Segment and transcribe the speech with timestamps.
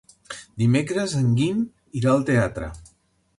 [0.61, 1.61] Dimecres en Guim
[2.01, 2.73] irà al teatre.